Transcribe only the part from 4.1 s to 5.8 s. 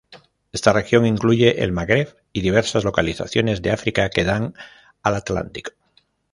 dan al Atlántico.